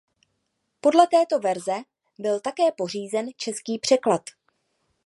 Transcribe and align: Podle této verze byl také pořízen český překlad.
Podle 0.81 1.07
této 1.07 1.39
verze 1.39 1.73
byl 2.19 2.39
také 2.39 2.71
pořízen 2.77 3.27
český 3.37 3.79
překlad. 3.79 4.21